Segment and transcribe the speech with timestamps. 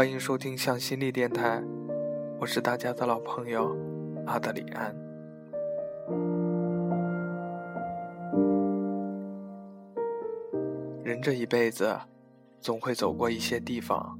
[0.00, 1.62] 欢迎收听向心力电台，
[2.38, 3.76] 我是大家的老朋友
[4.24, 4.96] 阿德里安。
[11.04, 11.94] 人这一辈子，
[12.62, 14.18] 总会走过一些地方，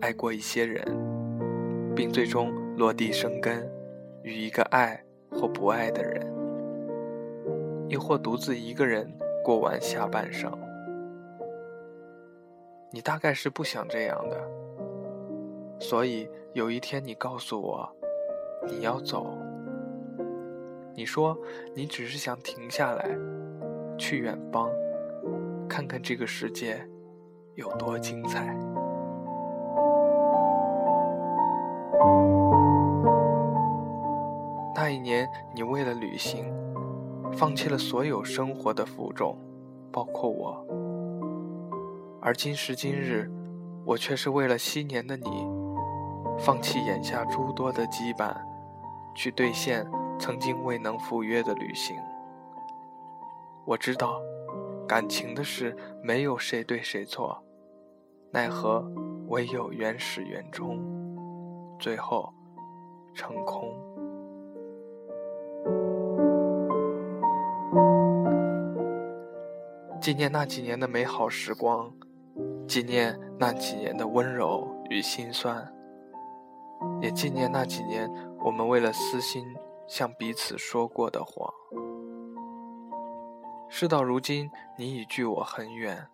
[0.00, 0.84] 爱过一些人，
[1.94, 3.64] 并最终落地生根，
[4.24, 5.00] 与一个爱
[5.30, 6.26] 或不爱的人，
[7.88, 9.08] 亦或独自一个人
[9.44, 10.52] 过完下半生。
[12.90, 14.36] 你大概是不想这样的，
[15.82, 17.90] 所以有一天你告诉我
[18.68, 19.36] 你要走。
[20.94, 21.36] 你说
[21.74, 23.10] 你只是想停下来，
[23.98, 24.70] 去远方，
[25.68, 26.88] 看看这个世界
[27.56, 28.56] 有多精彩。
[34.76, 36.44] 那一年，你为了旅行，
[37.32, 39.36] 放弃了所有生活的负重，
[39.90, 40.64] 包括我。
[42.20, 43.28] 而今时今日，
[43.84, 45.61] 我却是为了昔年的你，
[46.38, 48.34] 放弃眼下诸多的羁绊，
[49.14, 49.86] 去兑现
[50.18, 51.96] 曾经未能赴约的旅行。
[53.64, 54.20] 我知道，
[54.88, 57.42] 感情的事没有谁对谁错，
[58.32, 58.84] 奈何
[59.28, 60.78] 唯有缘始缘终，
[61.78, 62.32] 最后
[63.14, 63.72] 成空。
[70.00, 71.92] 纪念那几年的美好时光。
[72.66, 75.70] 纪念那几年的温柔与心酸，
[77.00, 78.10] 也纪念那几年
[78.44, 79.44] 我们为了私心
[79.86, 81.52] 向彼此说过的谎。
[83.68, 86.06] 事到如今，你已距我很远，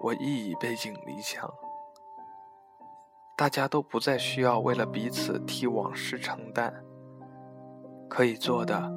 [0.00, 1.52] 我亦已背井离乡。
[3.36, 6.72] 大家都不再需要为了彼此替往事承担，
[8.08, 8.92] 可以做的，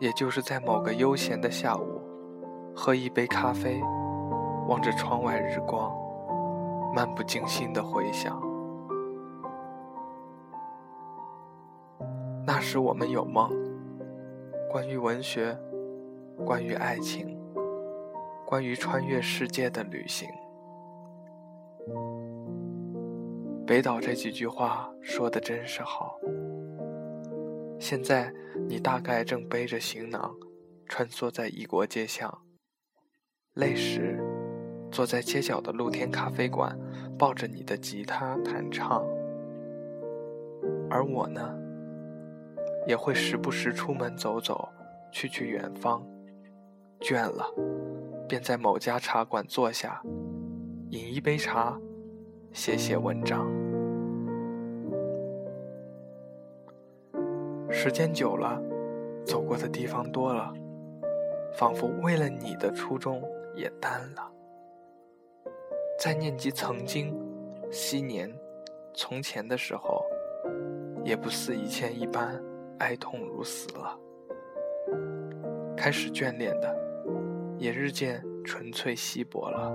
[0.00, 2.00] 也就是在某个悠闲的下午，
[2.74, 3.80] 喝一杯咖啡。
[4.68, 5.96] 望着窗外日光，
[6.92, 8.45] 漫不经心的回想。
[12.46, 13.50] 那时我们有梦，
[14.70, 15.58] 关于文学，
[16.44, 17.36] 关于爱情，
[18.46, 20.28] 关于穿越世界的旅行。
[23.66, 26.20] 北岛这几句话说的真是好。
[27.80, 28.32] 现在
[28.68, 30.32] 你大概正背着行囊，
[30.86, 32.42] 穿梭在异国街巷，
[33.54, 34.22] 累时。
[34.92, 36.78] 坐在街角的露天咖啡馆，
[37.18, 39.04] 抱着你的吉他弹唱，
[40.88, 41.58] 而我呢，
[42.86, 44.68] 也会时不时出门走走，
[45.10, 46.06] 去去远方。
[47.00, 47.44] 倦了，
[48.28, 50.00] 便在某家茶馆坐下，
[50.90, 51.78] 饮一杯茶，
[52.52, 53.46] 写写文章。
[57.70, 58.58] 时间久了，
[59.26, 60.52] 走过的地方多了，
[61.58, 63.22] 仿佛为了你的初衷
[63.54, 64.32] 也淡了。
[65.98, 67.14] 在念及曾经、
[67.70, 68.32] 昔年、
[68.94, 70.02] 从前的时候，
[71.04, 72.42] 也不似以前一般
[72.78, 73.98] 哀痛如死了。
[75.76, 76.76] 开始眷恋的，
[77.58, 79.72] 也日渐纯粹稀薄了。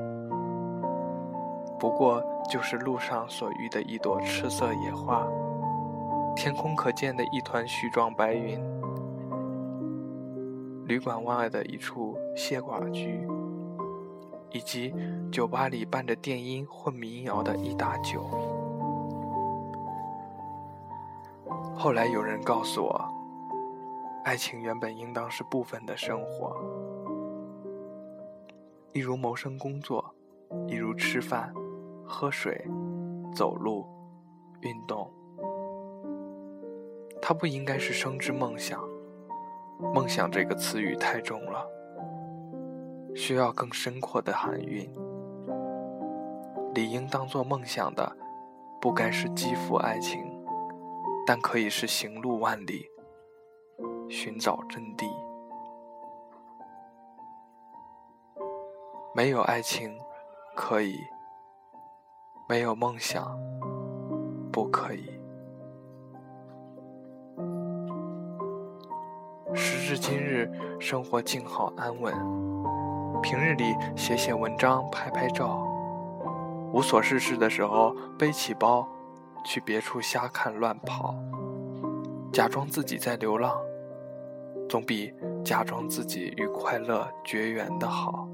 [1.80, 5.28] 不过就是路上所遇的一朵赤色野花，
[6.36, 8.60] 天空可见的一团絮状白云，
[10.86, 13.28] 旅馆外的一处谢寡居。
[14.54, 14.94] 以及
[15.32, 18.30] 酒吧里伴着电音混民谣的一打酒。
[21.82, 23.12] 后来有人告诉我，
[24.24, 26.56] 爱情原本应当是部分的生活，
[28.94, 30.14] 一如谋生工作，
[30.68, 31.52] 一如吃饭、
[32.06, 32.64] 喝水、
[33.34, 33.88] 走路、
[34.60, 35.12] 运动。
[37.20, 38.80] 它不应该是生之梦想，
[39.92, 41.68] 梦想这个词语太重了。
[43.16, 44.88] 需要更深阔的含蕴，
[46.76, 48.16] 理应当做梦想的，
[48.80, 50.31] 不该是肌肤爱情，
[51.26, 52.86] 但可以是行路万里，
[54.10, 55.06] 寻找真谛。
[59.14, 59.98] 没有爱情，
[60.56, 60.96] 可以；
[62.48, 63.38] 没有梦想，
[64.52, 65.20] 不可以。
[69.54, 72.14] 时至今日，生活静好安稳。
[73.22, 75.68] 平日里写写文章、拍拍照，
[76.74, 78.88] 无所事事的时候背起包，
[79.44, 81.16] 去别处瞎看乱跑，
[82.32, 83.60] 假装自己在流浪，
[84.70, 88.28] 总比假装自己与快乐绝缘的好。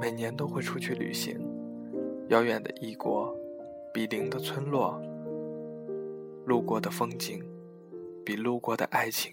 [0.00, 1.36] 每年都会出去旅行，
[2.28, 3.34] 遥远的异国，
[3.92, 5.00] 比邻的村落，
[6.46, 7.42] 路过的风景，
[8.24, 9.32] 比路过的爱情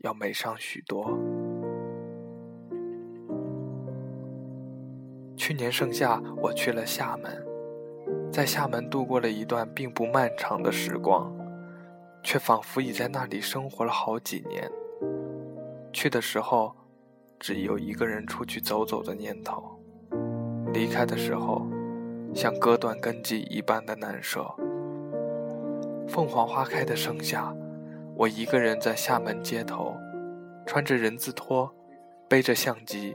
[0.00, 1.18] 要美上许多。
[5.34, 7.44] 去年盛夏，我去了厦门，
[8.32, 11.30] 在厦门度过了一段并不漫长的时光，
[12.22, 14.70] 却仿佛已在那里生活了好几年。
[15.92, 16.74] 去的时候，
[17.38, 19.78] 只有一个人出去走走的念头；
[20.72, 21.66] 离开的时候，
[22.34, 24.50] 像割断根基一般的难舍。
[26.08, 27.54] 凤凰花开的盛夏，
[28.16, 29.94] 我一个人在厦门街头，
[30.64, 31.70] 穿着人字拖，
[32.30, 33.14] 背着相机，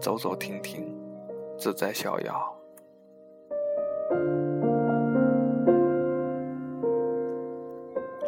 [0.00, 0.96] 走走停停，
[1.58, 2.56] 自在逍遥。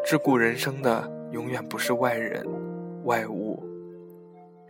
[0.07, 2.47] 桎梏人生的，永远不是外人、
[3.07, 3.61] 外物。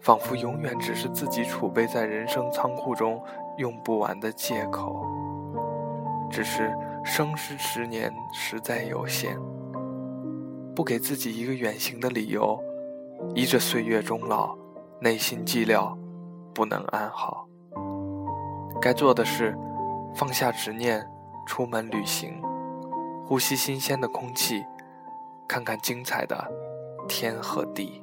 [0.01, 3.23] 仿佛永远只是自己储备在人生仓库中
[3.59, 5.05] 用不完的借口。
[6.31, 6.75] 只是
[7.05, 9.39] 生时十年实在有限，
[10.75, 12.59] 不给自己一个远行的理由，
[13.35, 14.57] 依着岁月终老，
[15.03, 15.95] 内心寂寥，
[16.55, 17.47] 不能安好。
[18.81, 19.55] 该做的是，
[20.15, 21.07] 放下执念，
[21.47, 22.41] 出门旅行，
[23.27, 24.65] 呼吸新鲜的空气，
[25.49, 26.37] 看看精彩的
[27.09, 28.03] 天和地。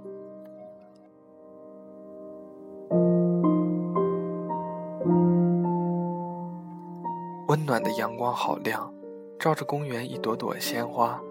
[7.47, 8.91] 温暖的阳光好亮，
[9.37, 11.21] 照着公园一朵朵鲜花，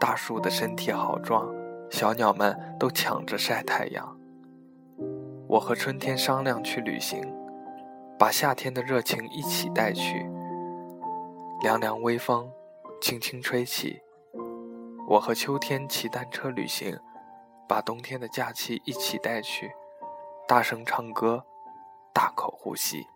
[0.00, 1.46] 大树的身体好壮，
[1.90, 4.16] 小鸟们都抢着晒太阳。
[5.46, 7.20] 我和春天商量去旅行，
[8.18, 10.26] 把夏天的热情一起带去。
[11.60, 12.50] 凉凉微风，
[13.02, 14.00] 轻轻吹起。
[15.10, 16.94] 我和秋天骑单车旅行，
[17.66, 19.72] 把冬天的假期一起带去。
[20.46, 21.42] 大声唱歌，
[22.12, 23.06] 大口呼吸。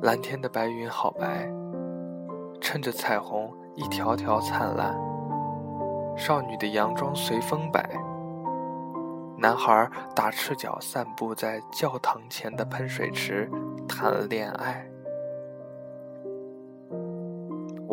[0.00, 1.50] 蓝天的白云好白，
[2.60, 4.96] 衬着彩虹一条条灿烂。
[6.16, 7.82] 少女的洋装随风摆，
[9.38, 13.50] 男孩打赤脚散步在教堂前的喷水池
[13.88, 14.86] 谈恋爱。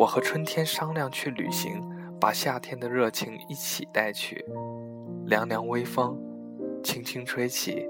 [0.00, 1.78] 我和春天商量去旅行，
[2.18, 4.42] 把夏天的热情一起带去。
[5.26, 6.18] 凉凉微风，
[6.82, 7.86] 轻轻吹起。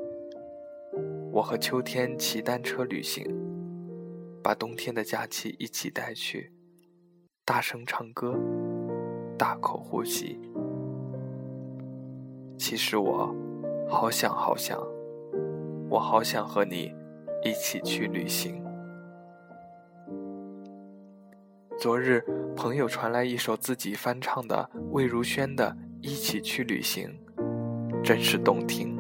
[1.31, 3.25] 我和秋天骑单车旅行。
[4.43, 6.53] 把冬天的假期一起带去，
[7.45, 8.35] 大声唱歌，
[9.39, 10.41] 大口呼吸。
[12.59, 13.33] 其实我
[13.89, 14.77] 好想好想，
[15.89, 16.93] 我好想和你
[17.45, 18.60] 一起去旅行。
[21.81, 22.23] 昨日
[22.55, 25.75] 朋友传来一首自己翻唱的魏如萱的
[26.07, 27.09] 《一起去旅行》，
[28.03, 28.99] 真是动听。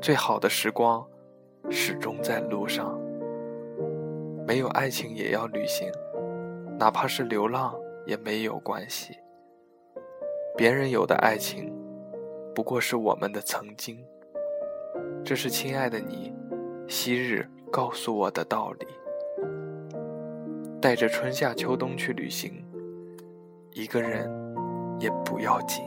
[0.00, 1.06] 最好的时光，
[1.68, 2.98] 始终在路上。
[4.46, 5.86] 没有爱情也要旅行，
[6.78, 9.12] 哪怕是流浪也没有关系。
[10.56, 11.70] 别人有的爱情，
[12.54, 14.02] 不过是我们的曾经。
[15.22, 16.32] 这是亲爱的你，
[16.88, 18.86] 昔日告诉我的道理。
[20.80, 22.64] 带着春夏秋冬去旅行，
[23.74, 24.30] 一个人
[24.98, 25.84] 也不要紧。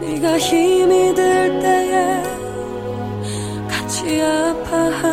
[0.00, 2.22] 네가 힘이 들 때에
[3.68, 5.11] 같이 아파하